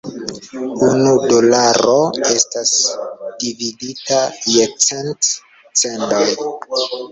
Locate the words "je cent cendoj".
4.57-6.27